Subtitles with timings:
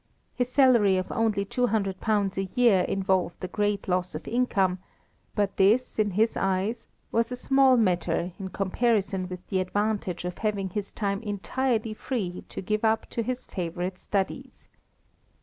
[0.33, 4.79] His salary of only £200 a year involved a great loss of income,
[5.35, 10.39] but this, in his eyes, was a small matter in comparison with the advantage of
[10.39, 14.67] having his time entirely free to give up to his favourite studies.